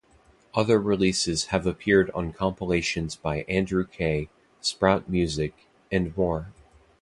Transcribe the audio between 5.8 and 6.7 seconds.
and more.